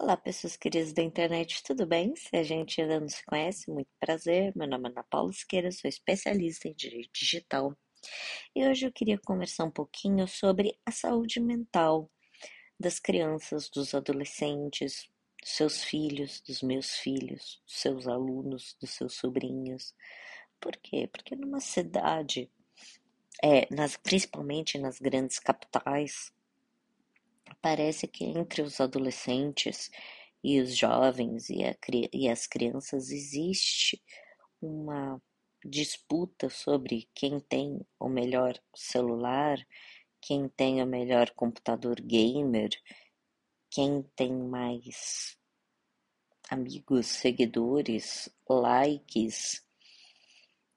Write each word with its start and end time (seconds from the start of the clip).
Olá, 0.00 0.16
pessoas 0.16 0.56
queridas 0.56 0.92
da 0.94 1.02
internet, 1.02 1.62
tudo 1.62 1.86
bem? 1.86 2.16
Se 2.16 2.34
a 2.34 2.42
gente 2.42 2.80
ainda 2.80 2.98
não 2.98 3.08
se 3.08 3.24
conhece, 3.26 3.70
muito 3.70 3.90
prazer. 4.00 4.52
Meu 4.56 4.66
nome 4.66 4.88
é 4.88 4.90
Ana 4.90 5.04
Paula 5.04 5.30
Esqueira, 5.30 5.70
sou 5.70 5.88
especialista 5.88 6.66
em 6.66 6.72
direito 6.72 7.10
digital. 7.12 7.76
E 8.56 8.66
hoje 8.66 8.86
eu 8.86 8.92
queria 8.92 9.18
conversar 9.18 9.64
um 9.64 9.70
pouquinho 9.70 10.26
sobre 10.26 10.76
a 10.84 10.90
saúde 10.90 11.38
mental 11.38 12.10
das 12.80 12.98
crianças, 12.98 13.68
dos 13.68 13.94
adolescentes, 13.94 15.08
dos 15.40 15.50
seus 15.50 15.84
filhos, 15.84 16.40
dos 16.40 16.62
meus 16.62 16.96
filhos, 16.96 17.62
dos 17.66 17.76
seus 17.76 18.08
alunos, 18.08 18.74
dos 18.80 18.90
seus 18.90 19.14
sobrinhos. 19.14 19.94
Por 20.58 20.74
quê? 20.78 21.06
Porque 21.12 21.36
numa 21.36 21.60
cidade, 21.60 22.50
é, 23.44 23.72
nas, 23.72 23.96
principalmente 23.98 24.78
nas 24.78 24.98
grandes 24.98 25.38
capitais, 25.38 26.32
Parece 27.60 28.06
que 28.06 28.24
entre 28.24 28.62
os 28.62 28.80
adolescentes 28.80 29.90
e 30.42 30.60
os 30.60 30.76
jovens 30.76 31.48
e, 31.50 31.64
a, 31.64 31.76
e 32.12 32.28
as 32.28 32.46
crianças 32.46 33.10
existe 33.10 34.02
uma 34.60 35.20
disputa 35.64 36.48
sobre 36.48 37.08
quem 37.14 37.38
tem 37.40 37.80
o 37.98 38.08
melhor 38.08 38.58
celular, 38.74 39.58
quem 40.20 40.48
tem 40.48 40.82
o 40.82 40.86
melhor 40.86 41.30
computador 41.30 42.00
gamer, 42.00 42.70
quem 43.70 44.02
tem 44.16 44.32
mais 44.32 45.36
amigos, 46.50 47.06
seguidores, 47.06 48.28
likes. 48.48 49.64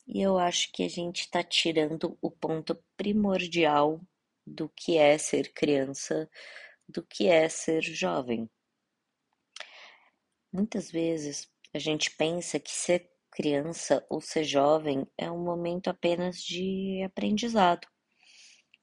E 0.08 0.22
eu 0.22 0.38
acho 0.38 0.72
que 0.72 0.84
a 0.84 0.88
gente 0.88 1.22
está 1.22 1.44
tirando 1.44 2.18
o 2.22 2.30
ponto 2.30 2.78
primordial 2.96 4.00
do 4.46 4.70
que 4.70 4.98
é 4.98 5.18
ser 5.18 5.52
criança, 5.54 6.30
do 6.88 7.04
que 7.04 7.28
é 7.28 7.48
ser 7.50 7.82
jovem. 7.82 8.50
Muitas 10.52 10.90
vezes 10.90 11.50
a 11.74 11.80
gente 11.80 12.12
pensa 12.12 12.60
que 12.60 12.72
ser 12.72 13.12
criança 13.32 14.06
ou 14.10 14.22
ser 14.22 14.44
jovem 14.44 15.06
é 15.18 15.30
um 15.30 15.44
momento 15.44 15.90
apenas 15.90 16.42
de 16.42 17.02
aprendizado, 17.04 17.88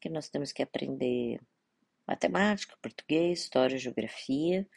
que 0.01 0.11
nós 0.11 0.29
temos 0.29 0.53
que 0.53 0.63
aprender 0.63 1.41
matemática, 2.07 2.77
português, 2.83 3.41
história, 3.41 3.79
geografia, 3.79 4.69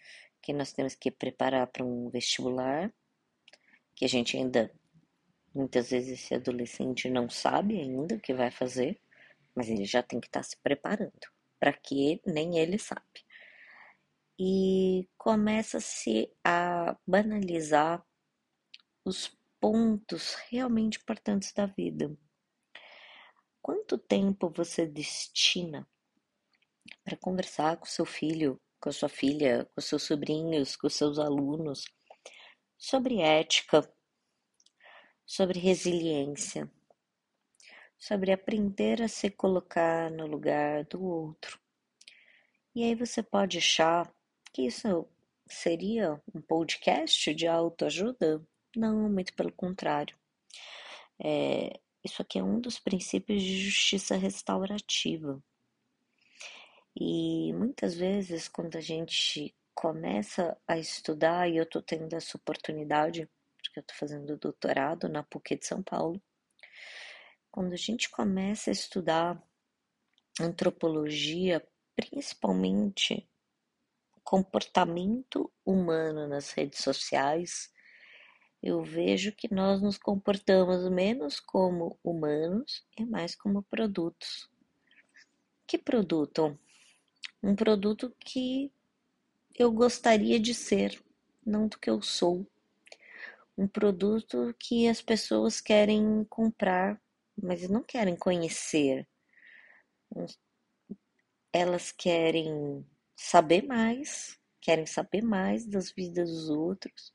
que 0.41 0.53
nós 0.53 0.71
temos 0.71 0.95
que 0.95 1.11
preparar 1.11 1.67
para 1.67 1.83
um 1.83 2.09
vestibular, 2.09 2.93
que 3.95 4.05
a 4.05 4.09
gente 4.09 4.37
ainda 4.37 4.71
muitas 5.53 5.89
vezes 5.89 6.19
esse 6.19 6.35
adolescente 6.35 7.09
não 7.09 7.29
sabe 7.29 7.79
ainda 7.79 8.15
o 8.15 8.19
que 8.19 8.33
vai 8.33 8.51
fazer 8.51 8.99
mas 9.55 9.69
ele 9.69 9.85
já 9.85 10.03
tem 10.03 10.19
que 10.19 10.27
estar 10.27 10.43
se 10.43 10.57
preparando, 10.57 11.27
para 11.65 11.73
que 11.73 12.21
nem 12.27 12.59
ele 12.59 12.77
sabe. 12.77 13.25
E 14.37 15.09
começa-se 15.17 16.31
a 16.43 16.95
banalizar 17.07 18.05
os 19.03 19.35
pontos 19.59 20.35
realmente 20.47 20.99
importantes 20.99 21.51
da 21.53 21.65
vida. 21.65 22.15
Quanto 23.63 23.97
tempo 23.97 24.47
você 24.47 24.85
destina 24.85 25.87
para 27.03 27.17
conversar 27.17 27.77
com 27.77 27.85
seu 27.87 28.05
filho, 28.05 28.61
com 28.79 28.91
sua 28.91 29.09
filha, 29.09 29.67
com 29.73 29.81
seus 29.81 30.03
sobrinhos, 30.03 30.75
com 30.75 30.87
seus 30.87 31.17
alunos 31.17 31.83
sobre 32.77 33.21
ética, 33.21 33.91
sobre 35.25 35.57
resiliência, 35.57 36.71
sobre 38.05 38.31
aprender 38.31 39.01
a 39.01 39.07
se 39.07 39.31
colocar 39.31 40.11
no 40.11 40.27
lugar 40.27 40.83
do 40.85 41.03
outro. 41.03 41.59
E 42.75 42.83
aí 42.83 42.93
você 42.93 43.23
pode 43.23 43.57
achar 43.57 44.13
que 44.53 44.61
isso 44.67 45.07
seria 45.47 46.21
um 46.31 46.39
podcast 46.39 47.33
de 47.33 47.47
autoajuda? 47.47 48.45
Não, 48.75 49.09
muito 49.09 49.33
pelo 49.33 49.51
contrário. 49.51 50.15
É, 51.17 51.79
isso 52.03 52.21
aqui 52.21 52.37
é 52.37 52.43
um 52.43 52.59
dos 52.59 52.77
princípios 52.77 53.41
de 53.41 53.59
justiça 53.59 54.15
restaurativa. 54.15 55.43
E 56.95 57.51
muitas 57.53 57.95
vezes, 57.95 58.47
quando 58.47 58.75
a 58.75 58.81
gente 58.81 59.55
começa 59.73 60.55
a 60.67 60.77
estudar, 60.77 61.49
e 61.49 61.57
eu 61.57 61.63
estou 61.63 61.81
tendo 61.81 62.13
essa 62.13 62.37
oportunidade, 62.37 63.27
porque 63.57 63.79
eu 63.79 63.81
estou 63.81 63.97
fazendo 63.97 64.37
doutorado 64.37 65.09
na 65.09 65.23
PUC 65.23 65.57
de 65.57 65.65
São 65.65 65.81
Paulo, 65.81 66.21
quando 67.55 67.71
a 67.71 67.77
gente 67.77 68.09
começa 68.09 68.69
a 68.69 68.73
estudar 68.73 69.41
antropologia, 70.41 71.65
principalmente 71.95 73.25
comportamento 74.25 75.49
humano 75.65 76.27
nas 76.27 76.51
redes 76.51 76.79
sociais, 76.79 77.71
eu 78.61 78.83
vejo 78.83 79.31
que 79.31 79.53
nós 79.53 79.81
nos 79.81 79.97
comportamos 79.97 80.91
menos 80.91 81.39
como 81.39 81.97
humanos 82.03 82.85
e 82.99 83.05
mais 83.05 83.33
como 83.33 83.63
produtos. 83.63 84.49
Que 85.65 85.77
produto? 85.77 86.59
Um 87.41 87.55
produto 87.55 88.13
que 88.19 88.69
eu 89.57 89.71
gostaria 89.71 90.41
de 90.41 90.53
ser, 90.53 91.01
não 91.45 91.69
do 91.69 91.79
que 91.79 91.89
eu 91.89 92.01
sou. 92.01 92.45
Um 93.57 93.65
produto 93.65 94.53
que 94.59 94.89
as 94.89 95.01
pessoas 95.01 95.61
querem 95.61 96.25
comprar 96.25 97.01
mas 97.41 97.67
não 97.69 97.83
querem 97.83 98.15
conhecer. 98.15 99.07
Elas 101.51 101.91
querem 101.91 102.85
saber 103.15 103.63
mais, 103.63 104.39
querem 104.61 104.85
saber 104.85 105.21
mais 105.21 105.65
das 105.65 105.91
vidas 105.91 106.29
dos 106.29 106.49
outros, 106.49 107.13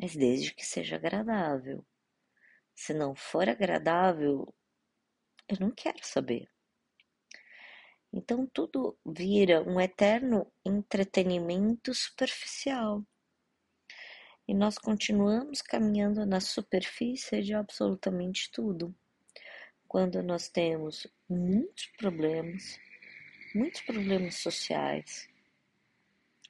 mas 0.00 0.14
desde 0.14 0.54
que 0.54 0.64
seja 0.64 0.96
agradável. 0.96 1.84
Se 2.74 2.94
não 2.94 3.14
for 3.14 3.48
agradável, 3.48 4.54
eu 5.48 5.56
não 5.58 5.70
quero 5.70 5.98
saber. 6.02 6.48
Então 8.12 8.46
tudo 8.46 8.98
vira 9.04 9.62
um 9.62 9.80
eterno 9.80 10.50
entretenimento 10.64 11.94
superficial. 11.94 13.04
E 14.46 14.54
nós 14.54 14.78
continuamos 14.78 15.60
caminhando 15.60 16.24
na 16.24 16.40
superfície 16.40 17.42
de 17.42 17.52
absolutamente 17.52 18.50
tudo 18.50 18.94
quando 19.88 20.22
nós 20.22 20.48
temos 20.48 21.06
muitos 21.28 21.86
problemas, 21.96 22.78
muitos 23.54 23.80
problemas 23.80 24.34
sociais, 24.34 25.26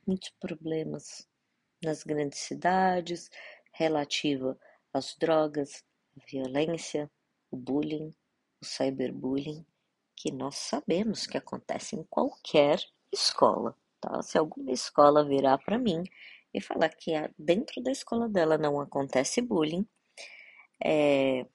muitos 0.05 0.31
problemas 0.41 1.29
nas 1.83 2.03
grandes 2.03 2.41
cidades, 2.41 3.31
relativa 3.73 4.59
às 4.93 5.15
drogas, 5.17 5.85
à 6.17 6.27
violência, 6.29 7.09
o 7.49 7.57
bullying, 7.57 8.13
o 8.61 8.65
cyberbullying, 8.65 9.65
que 10.17 10.33
nós 10.33 10.57
sabemos 10.57 11.25
que 11.25 11.39
acontece 11.39 11.95
em 11.95 12.03
qualquer 12.05 12.81
escola. 13.13 13.77
Tá? 14.01 14.21
Se 14.21 14.37
alguma 14.37 14.73
escola 14.73 15.25
virar 15.25 15.59
para 15.59 15.79
mim 15.79 16.03
e 16.53 16.61
falar 16.61 16.89
que 16.89 17.13
dentro 17.39 17.81
da 17.81 17.93
escola 17.93 18.29
dela 18.29 18.59
não 18.59 18.81
acontece 18.81 19.41
bullying, 19.41 19.87
é, 20.85 21.47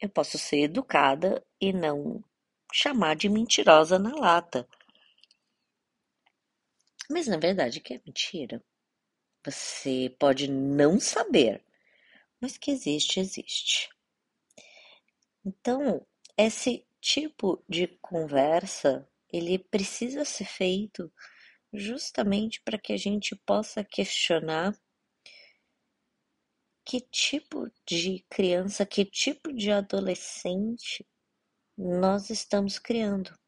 eu 0.00 0.08
posso 0.08 0.38
ser 0.38 0.60
educada 0.62 1.44
e 1.60 1.72
não 1.72 2.22
chamar 2.72 3.16
de 3.16 3.28
mentirosa 3.28 3.98
na 3.98 4.14
lata. 4.14 4.68
Mas 7.10 7.26
na 7.26 7.38
verdade, 7.38 7.80
que 7.80 7.94
é 7.94 8.00
mentira? 8.04 8.62
Você 9.44 10.14
pode 10.18 10.50
não 10.50 11.00
saber, 11.00 11.64
mas 12.40 12.58
que 12.58 12.70
existe, 12.70 13.20
existe. 13.20 13.88
Então, 15.44 16.06
esse 16.36 16.86
tipo 17.00 17.64
de 17.68 17.86
conversa, 18.02 19.08
ele 19.32 19.58
precisa 19.58 20.24
ser 20.24 20.44
feito 20.44 21.10
justamente 21.72 22.60
para 22.62 22.78
que 22.78 22.92
a 22.92 22.96
gente 22.96 23.34
possa 23.36 23.84
questionar 23.84 24.78
que 26.88 27.02
tipo 27.02 27.70
de 27.86 28.24
criança, 28.30 28.86
que 28.86 29.04
tipo 29.04 29.52
de 29.52 29.70
adolescente 29.70 31.06
nós 31.76 32.30
estamos 32.30 32.78
criando. 32.78 33.38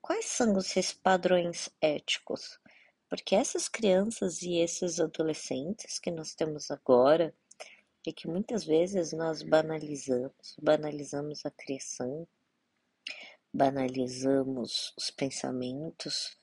Quais 0.00 0.26
são 0.26 0.56
esses 0.56 0.92
padrões 0.92 1.68
éticos? 1.80 2.60
Porque 3.08 3.34
essas 3.34 3.68
crianças 3.68 4.42
e 4.42 4.58
esses 4.58 5.00
adolescentes 5.00 5.98
que 5.98 6.12
nós 6.12 6.32
temos 6.32 6.70
agora, 6.70 7.34
e 8.06 8.12
que 8.12 8.28
muitas 8.28 8.64
vezes 8.64 9.12
nós 9.12 9.42
banalizamos, 9.42 10.54
banalizamos 10.62 11.44
a 11.44 11.50
criação, 11.50 12.24
banalizamos 13.52 14.94
os 14.96 15.10
pensamentos, 15.10 16.38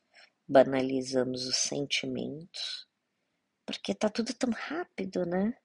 banalizamos 0.45 1.45
os 1.45 1.55
sentimentos, 1.55 2.85
porque 3.65 3.95
tá 3.95 4.09
tudo 4.09 4.33
tão 4.33 4.51
rápido, 4.51 5.25
né? 5.25 5.57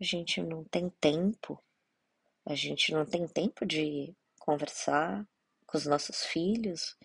A 0.00 0.04
gente 0.04 0.42
não 0.42 0.64
tem 0.64 0.88
tempo, 1.00 1.62
a 2.44 2.54
gente 2.54 2.92
não 2.92 3.06
tem 3.06 3.26
tempo 3.28 3.64
de 3.64 4.14
conversar 4.38 5.26
com 5.66 5.78
os 5.78 5.86
nossos 5.86 6.24
filhos. 6.24 6.96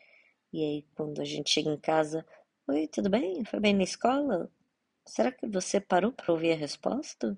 E 0.51 0.63
aí, 0.63 0.85
quando 0.95 1.21
a 1.21 1.25
gente 1.25 1.51
chega 1.51 1.69
em 1.69 1.77
casa, 1.77 2.25
oi, 2.67 2.87
tudo 2.87 3.09
bem? 3.09 3.45
Foi 3.45 3.59
bem 3.59 3.73
na 3.73 3.83
escola? 3.83 4.51
Será 5.05 5.31
que 5.31 5.47
você 5.47 5.79
parou 5.79 6.11
para 6.11 6.31
ouvir 6.33 6.51
a 6.53 6.55
resposta? 6.55 7.37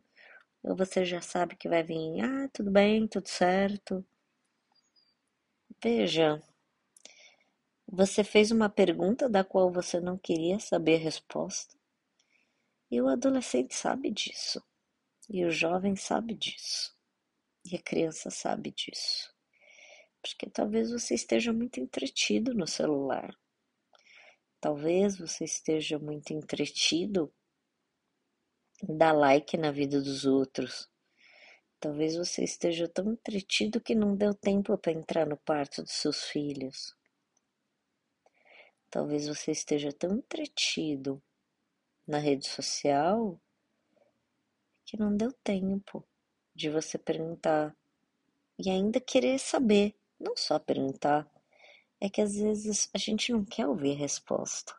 Ou 0.63 0.75
você 0.75 1.03
já 1.05 1.21
sabe 1.21 1.55
que 1.55 1.69
vai 1.69 1.83
vir, 1.83 2.21
ah, 2.21 2.49
tudo 2.53 2.71
bem, 2.71 3.07
tudo 3.07 3.27
certo? 3.27 4.05
Veja, 5.83 6.41
você 7.87 8.23
fez 8.23 8.51
uma 8.51 8.69
pergunta 8.69 9.27
da 9.27 9.43
qual 9.43 9.71
você 9.71 9.99
não 9.99 10.17
queria 10.17 10.59
saber 10.59 10.95
a 10.95 11.03
resposta. 11.03 11.75
E 12.89 13.01
o 13.01 13.07
adolescente 13.07 13.73
sabe 13.73 14.11
disso. 14.11 14.61
E 15.33 15.45
o 15.45 15.49
jovem 15.49 15.95
sabe 15.95 16.33
disso. 16.33 16.93
E 17.63 17.77
a 17.77 17.81
criança 17.81 18.29
sabe 18.29 18.69
disso. 18.69 19.33
Porque 20.21 20.49
talvez 20.49 20.91
você 20.91 21.15
esteja 21.15 21.53
muito 21.53 21.79
entretido 21.79 22.53
no 22.53 22.67
celular. 22.67 23.33
Talvez 24.59 25.17
você 25.17 25.45
esteja 25.45 25.97
muito 25.97 26.33
entretido 26.33 27.33
em 28.83 28.97
dar 28.97 29.13
like 29.13 29.55
na 29.55 29.71
vida 29.71 30.01
dos 30.01 30.25
outros. 30.25 30.91
Talvez 31.79 32.17
você 32.17 32.43
esteja 32.43 32.89
tão 32.89 33.13
entretido 33.13 33.79
que 33.79 33.95
não 33.95 34.17
deu 34.17 34.33
tempo 34.33 34.77
para 34.77 34.91
entrar 34.91 35.25
no 35.25 35.37
quarto 35.37 35.81
dos 35.81 35.93
seus 35.93 36.25
filhos. 36.25 36.93
Talvez 38.89 39.29
você 39.29 39.51
esteja 39.51 39.93
tão 39.93 40.17
entretido 40.17 41.23
na 42.05 42.17
rede 42.17 42.49
social 42.49 43.41
que 44.91 44.97
não 44.97 45.15
deu 45.15 45.31
tempo 45.31 46.05
de 46.53 46.69
você 46.69 46.97
perguntar 46.97 47.73
e 48.59 48.69
ainda 48.69 48.99
querer 48.99 49.39
saber, 49.39 49.95
não 50.19 50.35
só 50.35 50.59
perguntar. 50.59 51.25
É 51.97 52.09
que 52.09 52.19
às 52.19 52.35
vezes 52.35 52.89
a 52.93 52.97
gente 52.97 53.31
não 53.31 53.45
quer 53.45 53.65
ouvir 53.67 53.93
a 53.93 53.97
resposta. 53.97 54.75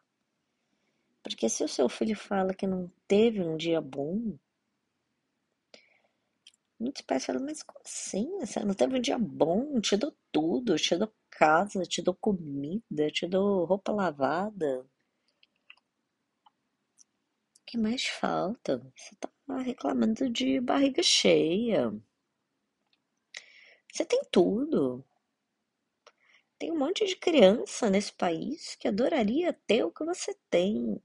Porque 1.23 1.49
se 1.49 1.65
o 1.65 1.69
seu 1.69 1.89
filho 1.89 2.15
fala 2.15 2.53
que 2.53 2.67
não 2.67 2.93
teve 3.09 3.41
um 3.41 3.57
dia 3.57 3.81
bom, 3.81 4.37
Muitos 6.79 7.03
pais 7.03 7.25
falam, 7.25 7.45
mas 7.45 7.63
como 7.63 7.81
assim? 7.83 8.41
Você 8.41 8.61
não 8.65 8.75
teve 8.75 8.99
um 8.99 9.01
dia 9.01 9.17
bom? 9.17 9.81
Te 9.81 9.97
dou 9.97 10.13
tudo, 10.33 10.77
te 10.77 10.97
dou 10.97 11.11
casa, 11.31 11.85
te 11.85 12.03
dou 12.03 12.13
comida, 12.13 13.09
te 13.11 13.27
dou 13.27 13.65
roupa 13.65 13.93
lavada. 13.93 14.85
O 17.61 17.65
que 17.65 17.79
mais 17.79 18.05
falta? 18.05 18.79
Você 18.97 19.15
tá 19.15 19.32
reclamando 19.49 20.29
de 20.31 20.61
barriga 20.61 21.03
cheia. 21.03 21.93
Você 23.93 24.05
tem 24.05 24.23
tudo. 24.31 25.05
Tem 26.59 26.71
um 26.71 26.79
monte 26.79 27.05
de 27.07 27.17
criança 27.17 27.91
nesse 27.91 28.13
país 28.13 28.77
que 28.77 28.89
adoraria 28.89 29.53
ter 29.67 29.85
o 29.85 29.91
que 29.91 30.05
você 30.05 30.35
tem. 30.49 31.03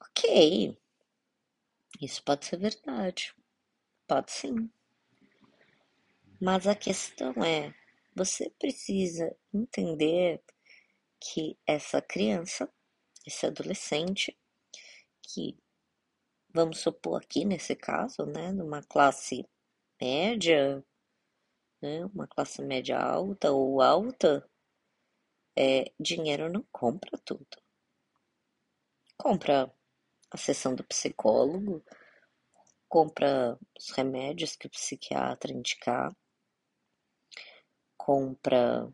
Ok, 0.00 0.76
isso 2.00 2.22
pode 2.24 2.46
ser 2.46 2.56
verdade. 2.58 3.34
Pode 4.06 4.32
sim. 4.32 4.70
Mas 6.40 6.66
a 6.66 6.74
questão 6.74 7.32
é, 7.44 7.74
você 8.14 8.50
precisa 8.58 9.36
entender 9.52 10.42
que 11.20 11.58
essa 11.66 12.00
criança, 12.00 12.72
esse 13.26 13.46
adolescente, 13.46 14.36
que 15.28 15.56
vamos 16.48 16.80
supor 16.80 17.20
aqui 17.22 17.44
nesse 17.44 17.76
caso, 17.76 18.24
né, 18.26 18.52
numa 18.52 18.82
classe 18.82 19.46
média, 20.00 20.84
né, 21.82 22.04
uma 22.06 22.26
classe 22.26 22.62
média 22.62 22.98
alta 22.98 23.52
ou 23.52 23.80
alta, 23.82 24.48
é, 25.56 25.92
dinheiro 26.00 26.50
não 26.50 26.64
compra 26.72 27.18
tudo. 27.24 27.46
Compra 29.16 29.72
a 30.30 30.36
sessão 30.36 30.74
do 30.74 30.84
psicólogo, 30.84 31.84
compra 32.88 33.58
os 33.76 33.90
remédios 33.90 34.56
que 34.56 34.66
o 34.66 34.70
psiquiatra 34.70 35.52
indicar, 35.52 36.14
compra 37.96 38.88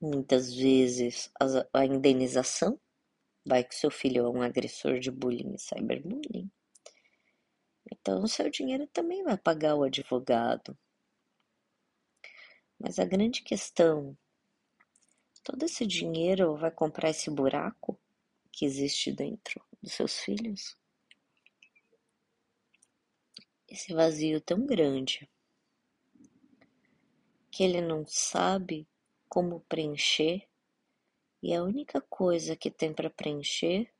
muitas 0.00 0.52
vezes 0.52 1.30
a 1.72 1.86
indenização, 1.86 2.78
vai 3.44 3.64
que 3.64 3.74
seu 3.74 3.90
filho 3.90 4.24
é 4.24 4.28
um 4.28 4.42
agressor 4.42 4.98
de 4.98 5.10
bullying 5.10 5.54
e 5.54 5.58
cyberbullying. 5.58 6.50
Então, 7.90 8.22
o 8.22 8.28
seu 8.28 8.48
dinheiro 8.50 8.86
também 8.86 9.22
vai 9.22 9.36
pagar 9.36 9.74
o 9.74 9.82
advogado. 9.82 10.76
Mas 12.78 12.98
a 12.98 13.04
grande 13.04 13.42
questão, 13.42 14.16
todo 15.44 15.64
esse 15.64 15.86
dinheiro 15.86 16.56
vai 16.56 16.70
comprar 16.70 17.10
esse 17.10 17.30
buraco? 17.30 17.98
que 18.52 18.66
existe 18.66 19.10
dentro 19.10 19.64
dos 19.82 19.94
seus 19.94 20.18
filhos? 20.20 20.76
Esse 23.66 23.94
vazio 23.94 24.40
tão 24.40 24.66
grande 24.66 25.28
que 27.50 27.64
ele 27.64 27.80
não 27.80 28.06
sabe 28.06 28.86
como 29.28 29.60
preencher 29.62 30.46
e 31.42 31.54
a 31.54 31.62
única 31.62 32.00
coisa 32.00 32.54
que 32.54 32.70
tem 32.70 32.94
para 32.94 33.10
preencher 33.10 33.92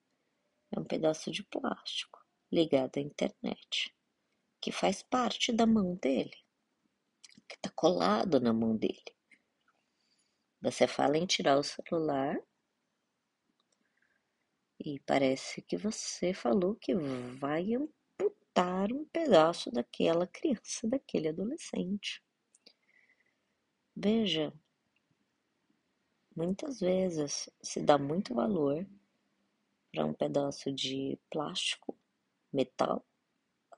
é 0.71 0.79
um 0.79 0.85
pedaço 0.85 1.31
de 1.31 1.43
plástico 1.43 2.25
ligado 2.50 2.99
à 2.99 3.00
internet, 3.00 3.94
que 4.61 4.71
faz 4.71 5.03
parte 5.03 5.53
da 5.53 5.67
mão 5.67 5.97
dele, 5.97 6.37
que 7.49 7.56
está 7.56 7.71
colado 7.71 8.39
na 8.41 8.53
mão 8.53 8.77
dele. 8.77 9.03
Você 10.61 10.87
fala 10.87 11.19
em 11.19 11.27
tirar 11.27 11.59
o 11.59 11.65
celular, 11.65 12.39
e 14.79 15.00
parece 15.00 15.62
que 15.62 15.77
você 15.77 16.33
falou 16.35 16.75
que 16.75 16.94
vai 16.94 17.75
amputar 17.75 18.93
um 18.93 19.05
pedaço 19.06 19.71
daquela 19.71 20.27
criança, 20.27 20.89
daquele 20.89 21.29
adolescente. 21.29 22.23
Veja, 23.94 24.53
muitas 26.37 26.81
vezes 26.81 27.49
se 27.62 27.81
dá 27.81 27.99
muito 27.99 28.34
valor 28.34 28.87
para 29.93 30.06
um 30.06 30.14
pedaço 30.14 30.73
de 30.73 31.19
plástico, 31.31 31.99
metal, 32.52 33.06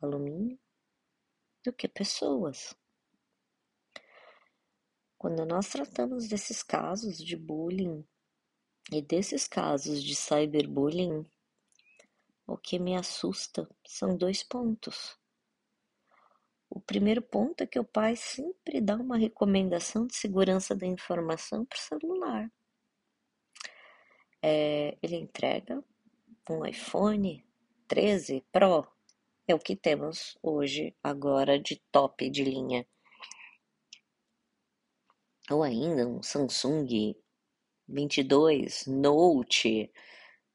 alumínio, 0.01 0.59
do 1.65 1.73
que 1.73 1.89
pessoas. 1.89 2.77
Quando 5.19 5.45
nós 5.47 5.69
tratamos 5.69 6.29
desses 6.29 6.63
casos 6.63 7.19
de 7.19 7.37
bullying 7.37 8.07
e 8.93 9.01
desses 9.01 9.49
casos 9.49 10.03
de 10.03 10.15
cyberbullying, 10.15 11.25
o 12.47 12.59
que 12.59 12.79
me 12.79 12.95
assusta 12.95 13.69
são 13.87 14.17
dois 14.17 14.43
pontos. 14.43 15.19
O 16.75 16.81
primeiro 16.81 17.23
ponto 17.23 17.61
é 17.61 17.69
que 17.69 17.79
o 17.79 17.85
pai 17.85 18.17
sempre 18.17 18.81
dá 18.81 18.97
uma 18.97 19.17
recomendação 19.17 20.09
de 20.09 20.17
segurança 20.17 20.75
da 20.75 20.85
informação 20.85 21.65
para 21.65 21.77
o 21.77 21.81
celular. 21.81 22.53
É, 24.43 24.99
ele 25.01 25.15
entrega 25.15 25.85
um 26.51 26.67
iPhone 26.67 27.47
13 27.87 28.45
Pro, 28.51 28.85
é 29.47 29.55
o 29.55 29.59
que 29.61 29.77
temos 29.77 30.37
hoje, 30.43 30.93
agora 31.01 31.61
de 31.61 31.81
top 31.93 32.29
de 32.29 32.43
linha. 32.43 32.85
Ou 35.49 35.63
ainda 35.63 36.09
um 36.09 36.25
Samsung 36.25 37.15
22, 37.87 38.89
Note, 38.89 39.93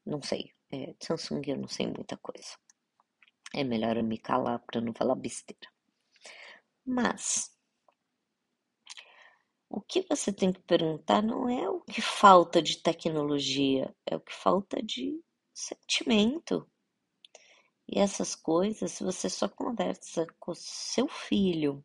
não 0.04 0.20
sei. 0.20 0.52
É, 0.70 0.94
Samsung 1.00 1.40
eu 1.46 1.56
não 1.56 1.66
sei 1.66 1.86
muita 1.86 2.18
coisa. 2.18 2.58
É 3.54 3.64
melhor 3.64 3.96
eu 3.96 4.04
me 4.04 4.18
calar 4.18 4.58
para 4.66 4.82
não 4.82 4.92
falar 4.92 5.14
besteira. 5.14 5.79
Mas 6.84 7.50
o 9.68 9.80
que 9.80 10.02
você 10.08 10.32
tem 10.32 10.52
que 10.52 10.60
perguntar 10.62 11.22
não 11.22 11.48
é 11.48 11.68
o 11.68 11.80
que 11.82 12.00
falta 12.00 12.60
de 12.60 12.78
tecnologia, 12.82 13.94
é 14.06 14.16
o 14.16 14.20
que 14.20 14.32
falta 14.32 14.82
de 14.82 15.22
sentimento. 15.52 16.68
E 17.88 17.98
essas 17.98 18.34
coisas, 18.34 18.92
se 18.92 19.04
você 19.04 19.28
só 19.28 19.48
conversa 19.48 20.26
com 20.38 20.54
seu 20.54 21.08
filho 21.08 21.82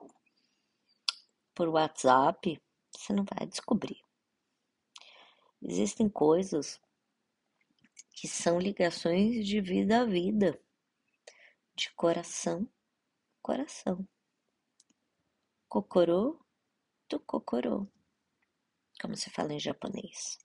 por 1.53 1.67
WhatsApp, 1.69 2.61
você 2.91 3.13
não 3.13 3.25
vai 3.25 3.47
descobrir. 3.47 3.99
Existem 5.61 6.07
coisas 6.09 6.79
que 8.13 8.27
são 8.27 8.59
ligações 8.59 9.45
de 9.45 9.59
vida 9.61 10.01
a 10.01 10.05
vida, 10.05 10.59
de 11.75 11.91
coração 11.93 12.69
coração. 13.45 14.07
Kokorô 15.67 16.39
do 17.09 17.19
kokorô, 17.19 17.87
como 19.01 19.15
se 19.15 19.29
fala 19.29 19.53
em 19.53 19.59
japonês. 19.59 20.37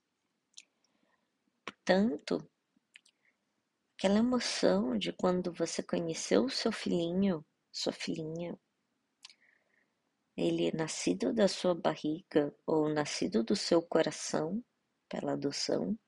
Portanto, 1.65 2.49
aquela 3.97 4.19
emoção 4.19 4.99
de 4.99 5.13
quando 5.13 5.53
você 5.53 5.83
conheceu 5.83 6.45
o 6.45 6.51
seu 6.51 6.73
filhinho, 6.73 7.45
sua 7.73 7.93
filhinha, 7.93 8.59
ele 10.37 10.73
nascido 10.73 11.33
da 11.33 11.49
sua 11.49 11.75
barriga 11.75 12.55
ou 12.67 12.89
nascido 12.89 13.43
do 13.43 13.55
seu 13.57 13.83
coração, 13.83 14.65
pela 15.09 15.33
adoção, 15.33 15.99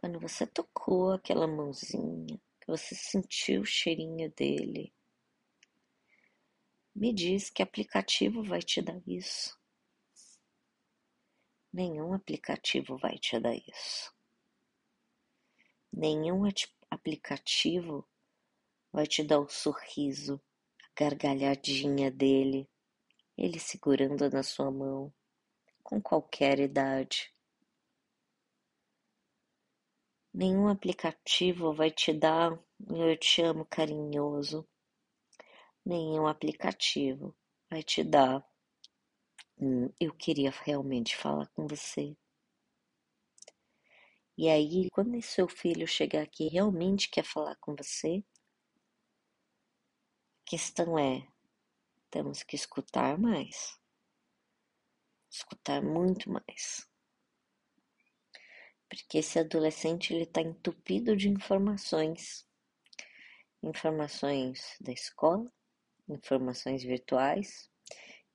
Quando 0.00 0.18
você 0.18 0.46
tocou 0.46 1.12
aquela 1.12 1.46
mãozinha, 1.46 2.40
que 2.58 2.66
você 2.66 2.94
sentiu 2.94 3.60
o 3.60 3.66
cheirinho 3.66 4.32
dele, 4.32 4.94
me 6.94 7.12
diz 7.12 7.50
que 7.50 7.62
aplicativo 7.62 8.42
vai 8.42 8.60
te 8.60 8.82
dar 8.82 9.00
isso. 9.06 9.58
Nenhum 11.72 12.12
aplicativo 12.12 12.98
vai 12.98 13.16
te 13.18 13.38
dar 13.38 13.54
isso. 13.54 14.12
Nenhum 15.92 16.42
aplicativo 16.90 18.08
vai 18.92 19.06
te 19.06 19.22
dar 19.22 19.38
o 19.38 19.48
sorriso, 19.48 20.40
a 20.82 20.88
gargalhadinha 20.96 22.10
dele, 22.10 22.68
ele 23.36 23.58
segurando 23.58 24.28
na 24.28 24.42
sua 24.42 24.70
mão, 24.70 25.12
com 25.82 26.00
qualquer 26.00 26.58
idade. 26.58 27.32
Nenhum 30.32 30.68
aplicativo 30.68 31.72
vai 31.72 31.90
te 31.90 32.12
dar 32.12 32.52
um 32.88 33.08
eu 33.08 33.16
te 33.16 33.42
amo 33.42 33.64
carinhoso. 33.64 34.66
Nenhum 35.84 36.26
aplicativo 36.26 37.34
vai 37.70 37.82
te 37.82 38.04
dar 38.04 38.44
um 39.58 39.92
eu 40.00 40.14
queria 40.14 40.50
realmente 40.50 41.16
falar 41.16 41.46
com 41.48 41.66
você. 41.66 42.16
E 44.36 44.48
aí, 44.48 44.88
quando 44.90 45.14
esse 45.16 45.28
seu 45.28 45.48
filho 45.48 45.86
chegar 45.86 46.22
aqui 46.22 46.48
realmente 46.48 47.10
quer 47.10 47.24
falar 47.24 47.56
com 47.56 47.76
você, 47.76 48.24
a 50.40 50.50
questão 50.50 50.98
é: 50.98 51.26
temos 52.10 52.42
que 52.42 52.56
escutar 52.56 53.18
mais. 53.18 53.78
Escutar 55.30 55.82
muito 55.82 56.30
mais. 56.30 56.88
Porque 58.88 59.18
esse 59.18 59.38
adolescente 59.38 60.12
ele 60.12 60.24
está 60.24 60.40
entupido 60.40 61.16
de 61.16 61.28
informações. 61.28 62.48
Informações 63.62 64.76
da 64.80 64.90
escola, 64.90 65.52
informações 66.12 66.82
virtuais, 66.82 67.70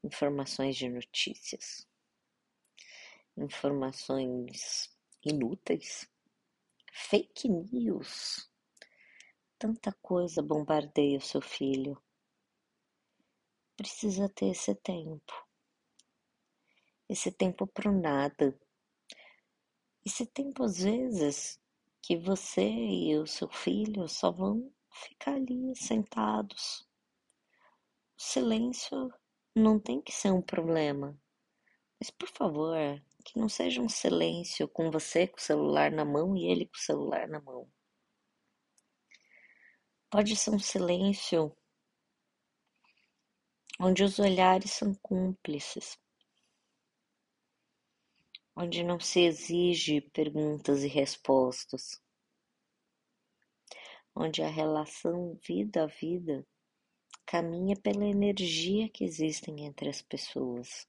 informações 0.03 0.75
de 0.75 0.89
notícias, 0.89 1.87
informações 3.37 4.89
inúteis, 5.23 6.09
fake 6.91 7.49
news. 7.49 8.49
Tanta 9.57 9.91
coisa 10.01 10.41
bombardeia 10.41 11.17
o 11.17 11.21
seu 11.21 11.41
filho. 11.41 12.01
Precisa 13.77 14.29
ter 14.29 14.47
esse 14.47 14.73
tempo. 14.75 15.33
Esse 17.07 17.31
tempo 17.31 17.67
pro 17.67 17.91
nada 17.91 18.57
esse 20.05 20.23
tempo, 20.23 20.63
às 20.63 20.77
vezes, 20.77 21.59
que 21.99 22.15
você 22.15 22.61
e 22.61 23.17
o 23.17 23.25
seu 23.25 23.49
filho 23.49 24.07
só 24.07 24.31
vão 24.31 24.71
ficar 24.91 25.33
ali 25.33 25.75
sentados. 25.75 26.87
Silêncio 28.17 29.13
não 29.55 29.79
tem 29.79 30.01
que 30.01 30.11
ser 30.11 30.31
um 30.31 30.41
problema. 30.41 31.17
Mas, 31.99 32.09
por 32.09 32.29
favor, 32.29 32.77
que 33.23 33.39
não 33.39 33.47
seja 33.47 33.81
um 33.81 33.89
silêncio 33.89 34.67
com 34.67 34.91
você 34.91 35.27
com 35.27 35.37
o 35.37 35.41
celular 35.41 35.91
na 35.91 36.03
mão 36.03 36.35
e 36.35 36.45
ele 36.45 36.65
com 36.65 36.75
o 36.75 36.81
celular 36.81 37.27
na 37.27 37.39
mão. 37.41 37.69
Pode 40.09 40.35
ser 40.35 40.51
um 40.51 40.59
silêncio 40.59 41.55
onde 43.79 44.03
os 44.03 44.19
olhares 44.19 44.71
são 44.71 44.93
cúmplices 44.95 45.97
onde 48.55 48.83
não 48.83 48.99
se 48.99 49.19
exige 49.19 49.99
perguntas 49.99 50.83
e 50.83 50.87
respostas, 50.87 52.01
onde 54.15 54.41
a 54.41 54.47
relação 54.47 55.37
vida 55.45 55.83
a 55.83 55.87
vida 55.87 56.47
caminha 57.25 57.75
pela 57.75 58.05
energia 58.05 58.87
que 58.89 59.03
existem 59.03 59.65
entre 59.65 59.89
as 59.89 60.01
pessoas. 60.01 60.87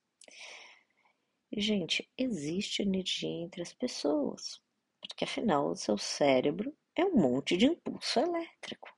E, 1.51 1.61
gente, 1.61 2.09
existe 2.17 2.83
energia 2.83 3.29
entre 3.29 3.63
as 3.63 3.73
pessoas, 3.73 4.61
porque 5.01 5.25
afinal 5.25 5.71
o 5.71 5.77
seu 5.77 5.97
cérebro 5.97 6.77
é 6.95 7.05
um 7.05 7.17
monte 7.17 7.57
de 7.57 7.67
impulso 7.67 8.19
elétrico, 8.19 8.89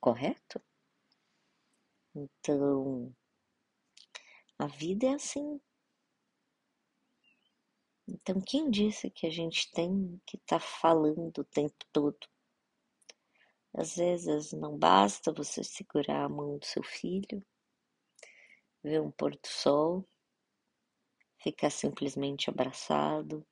correto? 0.00 0.60
Então, 2.14 3.14
a 4.58 4.66
vida 4.66 5.06
é 5.06 5.14
assim. 5.14 5.60
Então, 8.08 8.40
quem 8.40 8.70
disse 8.70 9.10
que 9.10 9.26
a 9.26 9.30
gente 9.30 9.70
tem 9.70 10.20
que 10.24 10.36
estar 10.36 10.58
tá 10.58 10.66
falando 10.66 11.38
o 11.38 11.44
tempo 11.44 11.84
todo? 11.92 12.18
Às 13.74 13.96
vezes 13.96 14.52
não 14.52 14.76
basta 14.76 15.32
você 15.32 15.62
segurar 15.62 16.24
a 16.24 16.28
mão 16.28 16.58
do 16.58 16.64
seu 16.64 16.82
filho, 16.82 17.44
ver 18.82 19.00
um 19.00 19.10
pôr 19.10 19.32
do 19.32 19.46
sol, 19.46 20.08
ficar 21.38 21.70
simplesmente 21.70 22.50
abraçado. 22.50 23.46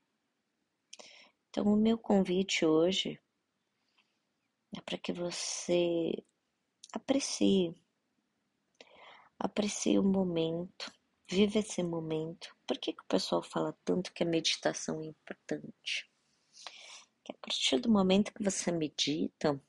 Então, 1.49 1.67
o 1.67 1.77
meu 1.77 1.97
convite 1.97 2.65
hoje 2.65 3.21
é 4.77 4.81
para 4.81 4.99
que 4.99 5.13
você 5.13 6.13
aprecie, 6.93 7.75
aprecie 9.39 9.99
o 9.99 10.03
momento, 10.03 10.91
Vive 11.29 11.59
esse 11.59 11.83
momento. 11.83 12.55
Por 12.65 12.79
que, 12.79 12.93
que 12.93 13.03
o 13.03 13.07
pessoal 13.07 13.43
fala 13.43 13.77
tanto 13.85 14.13
que 14.13 14.23
a 14.23 14.27
meditação 14.27 15.03
é 15.03 15.07
importante? 15.07 16.09
Que 17.25 17.33
a 17.33 17.39
partir 17.41 17.81
do 17.81 17.91
momento 17.91 18.33
que 18.33 18.45
você 18.45 18.71
medita, 18.71 19.61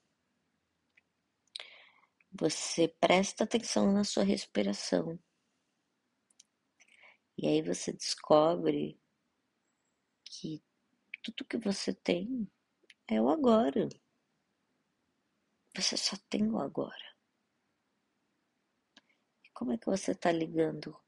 você 2.32 2.88
presta 2.88 3.44
atenção 3.44 3.92
na 3.92 4.04
sua 4.04 4.24
respiração. 4.24 5.20
E 7.38 7.48
aí 7.48 7.62
você 7.62 7.94
descobre 7.94 9.00
que 10.26 10.64
tudo 11.24 11.46
que 11.46 11.58
você 11.58 11.94
tem 11.94 12.50
é 13.08 13.22
o 13.22 13.30
agora. 13.30 13.88
Você 15.76 15.96
só 15.96 16.18
tem 16.30 16.50
o 16.50 16.60
agora. 16.60 17.16
E 19.44 19.50
como 19.52 19.74
é 19.74 19.78
que 19.78 19.86
você 19.86 20.12
está 20.12 20.32
ligando 20.32 21.00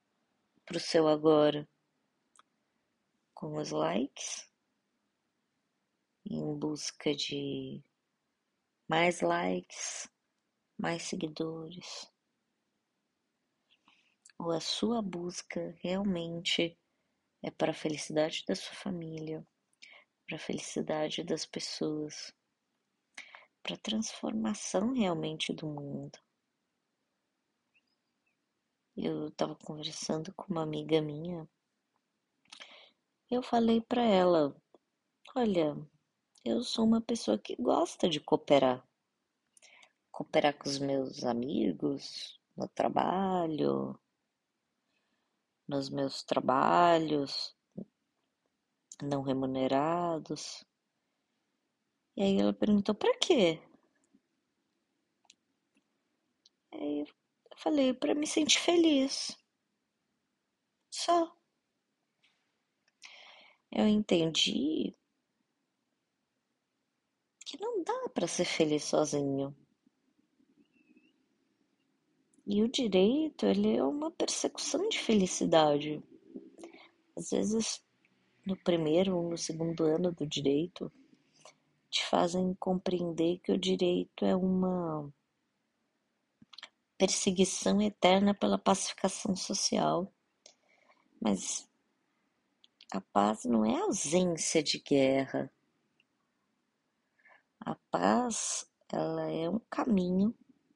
para 0.65 0.77
o 0.77 0.79
seu 0.79 1.07
agora 1.07 1.67
com 3.33 3.55
os 3.55 3.71
likes, 3.71 4.47
em 6.25 6.59
busca 6.59 7.15
de 7.15 7.81
mais 8.87 9.21
likes, 9.21 10.09
mais 10.79 11.03
seguidores, 11.03 12.09
ou 14.37 14.51
a 14.51 14.61
sua 14.61 15.01
busca 15.01 15.77
realmente 15.81 16.79
é 17.43 17.51
para 17.51 17.71
a 17.71 17.75
felicidade 17.75 18.45
da 18.47 18.55
sua 18.55 18.73
família, 18.73 19.45
para 20.25 20.37
a 20.37 20.39
felicidade 20.39 21.21
das 21.21 21.45
pessoas, 21.45 22.33
para 23.61 23.75
a 23.75 23.79
transformação 23.79 24.93
realmente 24.93 25.51
do 25.51 25.67
mundo. 25.67 26.17
Eu 28.95 29.27
estava 29.27 29.55
conversando 29.55 30.33
com 30.33 30.51
uma 30.51 30.63
amiga 30.63 31.01
minha. 31.01 31.47
Eu 33.29 33.43
falei 33.43 33.81
para 33.81 34.03
ela: 34.03 34.55
Olha, 35.35 35.75
eu 36.43 36.63
sou 36.63 36.85
uma 36.85 37.01
pessoa 37.01 37.37
que 37.37 37.55
gosta 37.57 38.09
de 38.09 38.21
cooperar. 38.21 38.88
Cooperar 40.19 40.53
com 40.57 40.67
os 40.67 40.79
meus 40.79 41.23
amigos, 41.23 42.37
no 42.57 42.67
trabalho, 42.67 43.97
nos 45.65 45.89
meus 45.89 46.23
trabalhos 46.23 47.55
não 49.01 49.21
remunerados. 49.21 50.65
E 52.17 52.21
aí 52.21 52.37
ela 52.37 52.51
perguntou: 52.51 52.93
para 52.93 53.17
quê? 53.17 53.61
Aí 56.73 57.05
Falei 57.61 57.93
para 57.93 58.15
me 58.15 58.25
sentir 58.25 58.59
feliz. 58.59 59.37
Só. 60.89 61.35
Eu 63.71 63.87
entendi 63.87 64.95
que 67.45 67.59
não 67.59 67.83
dá 67.83 68.09
para 68.13 68.27
ser 68.27 68.45
feliz 68.45 68.83
sozinho. 68.85 69.53
E 72.51 72.63
o 72.63 72.67
direito, 72.67 73.45
ele 73.45 73.77
é 73.77 73.83
uma 73.83 74.09
persecução 74.09 74.89
de 74.89 74.97
felicidade. 74.97 76.01
Às 77.15 77.29
vezes, 77.29 77.79
no 78.43 78.57
primeiro 78.57 79.15
ou 79.15 79.29
no 79.29 79.37
segundo 79.37 79.83
ano 79.83 80.11
do 80.11 80.25
direito, 80.25 80.91
te 81.91 82.03
fazem 82.07 82.55
compreender 82.55 83.37
que 83.43 83.51
o 83.51 83.57
direito 83.57 84.25
é 84.25 84.35
uma 84.35 85.13
perseguição 86.97 87.79
eterna 87.83 88.33
pela 88.33 88.57
pacificação 88.57 89.35
social. 89.35 90.11
Mas 91.21 91.69
a 92.91 92.99
paz 92.99 93.45
não 93.45 93.63
é 93.63 93.79
ausência 93.79 94.63
de 94.63 94.79
guerra. 94.79 95.53
A 97.59 97.75
paz, 97.91 98.67
ela 98.91 99.29
é 99.29 99.47
um 99.47 99.59
caminho 99.69 100.33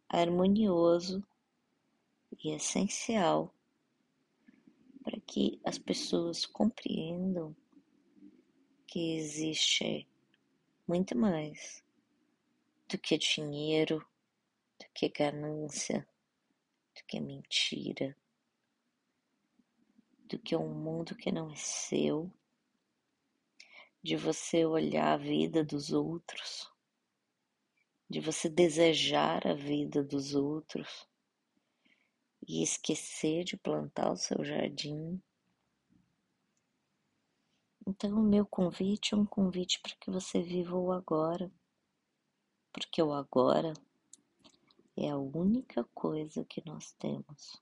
harmonioso 0.07 1.25
e 2.43 2.51
essencial 2.51 3.55
para 5.01 5.19
que 5.21 5.61
as 5.63 5.77
pessoas 5.77 6.45
compreendam 6.45 7.55
que 8.85 9.15
existe 9.15 10.07
muito 10.85 11.17
mais 11.17 11.81
do 12.89 12.97
que 12.97 13.17
dinheiro, 13.17 14.05
do 14.77 14.85
que 14.93 15.07
ganância, 15.07 16.07
do 16.95 17.03
que 17.05 17.19
mentira, 17.19 18.15
do 20.25 20.37
que 20.37 20.55
um 20.55 20.73
mundo 20.73 21.15
que 21.15 21.31
não 21.31 21.49
é 21.49 21.55
seu, 21.55 22.29
de 24.01 24.17
você 24.17 24.65
olhar 24.65 25.13
a 25.13 25.17
vida 25.17 25.63
dos 25.63 25.93
outros, 25.93 26.69
de 28.09 28.19
você 28.19 28.49
desejar 28.49 29.47
a 29.47 29.53
vida 29.53 30.03
dos 30.03 30.35
outros 30.35 31.07
e 32.47 32.63
esquecer 32.63 33.43
de 33.43 33.57
plantar 33.57 34.11
o 34.11 34.17
seu 34.17 34.43
jardim. 34.43 35.21
Então, 37.85 38.19
o 38.19 38.23
meu 38.23 38.45
convite 38.45 39.13
é 39.13 39.17
um 39.17 39.25
convite 39.25 39.79
para 39.81 39.95
que 39.95 40.09
você 40.09 40.41
viva 40.41 40.75
o 40.77 40.91
agora, 40.91 41.51
porque 42.71 43.01
o 43.01 43.11
agora 43.11 43.73
é 44.95 45.09
a 45.09 45.17
única 45.17 45.83
coisa 45.93 46.45
que 46.45 46.63
nós 46.65 46.93
temos. 46.93 47.61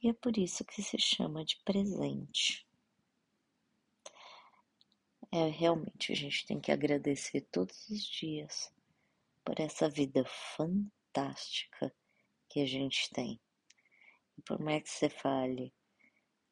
E 0.00 0.08
é 0.08 0.12
por 0.12 0.36
isso 0.38 0.64
que 0.64 0.82
se 0.82 0.98
chama 0.98 1.44
de 1.44 1.56
presente. 1.64 2.66
É 5.32 5.48
realmente 5.48 6.12
a 6.12 6.14
gente 6.14 6.46
tem 6.46 6.60
que 6.60 6.70
agradecer 6.70 7.42
todos 7.52 7.88
os 7.88 8.02
dias 8.04 8.72
por 9.44 9.58
essa 9.58 9.88
vida 9.88 10.24
fantástica 10.56 11.92
que 12.48 12.60
a 12.60 12.66
gente 12.66 13.10
tem. 13.10 13.40
Por 14.44 14.60
mais 14.60 14.82
que 14.82 14.90
você 14.90 15.08
fale, 15.08 15.74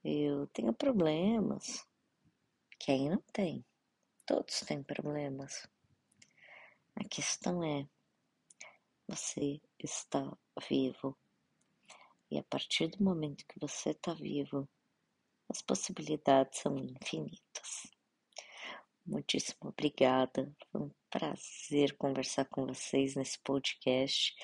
eu 0.04 0.46
tenho 0.48 0.72
problemas. 0.72 1.86
Quem 2.78 3.10
não 3.10 3.22
tem? 3.32 3.64
Todos 4.24 4.60
têm 4.60 4.82
problemas. 4.82 5.68
A 6.94 7.04
questão 7.04 7.62
é, 7.62 7.88
você 9.08 9.60
está 9.78 10.36
vivo. 10.68 11.16
E 12.30 12.38
a 12.38 12.42
partir 12.42 12.88
do 12.88 13.04
momento 13.04 13.46
que 13.46 13.58
você 13.60 13.90
está 13.90 14.14
vivo, 14.14 14.68
as 15.48 15.62
possibilidades 15.62 16.60
são 16.60 16.76
infinitas. 16.76 17.86
Muitíssimo 19.06 19.70
obrigada. 19.70 20.52
Foi 20.72 20.80
um 20.80 20.90
prazer 21.08 21.96
conversar 21.96 22.46
com 22.46 22.66
vocês 22.66 23.14
nesse 23.14 23.38
podcast. 23.38 24.34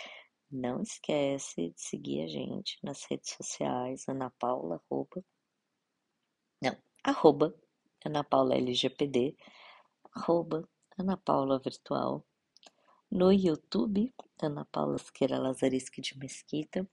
Não 0.53 0.83
esquece 0.83 1.71
de 1.71 1.81
seguir 1.81 2.25
a 2.25 2.27
gente 2.27 2.79
nas 2.83 3.05
redes 3.05 3.31
sociais, 3.31 4.07
Ana 4.07 4.29
Paula, 4.39 4.83
arroba, 4.85 5.25
não, 6.61 6.77
arroba, 7.03 7.55
Ana 8.05 8.23
Paula 8.23 8.55
LGPD, 8.57 9.35
arroba, 10.15 10.69
Ana 10.99 11.17
Paula 11.17 11.59
Virtual, 11.59 12.23
no 13.11 13.33
YouTube, 13.33 14.15
Ana 14.43 14.67
Paula 14.67 14.99
Siqueira 14.99 15.39
Lazarisque 15.39 16.03
de 16.03 16.19
Mesquita. 16.19 16.87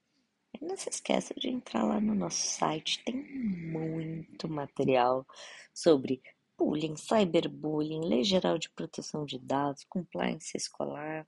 E 0.53 0.63
não 0.63 0.77
se 0.77 0.89
esqueça 0.89 1.33
de 1.35 1.49
entrar 1.49 1.83
lá 1.83 1.99
no 1.99 2.15
nosso 2.15 2.41
site, 2.41 3.03
tem 3.03 3.13
muito 3.13 4.47
material 4.47 5.27
sobre 5.73 6.23
bullying, 6.57 6.95
cyberbullying, 6.95 8.05
lei 8.07 8.23
geral 8.23 8.57
de 8.57 8.69
proteção 8.69 9.25
de 9.25 9.37
dados, 9.37 9.83
compliance 9.83 10.55
escolar, 10.55 11.27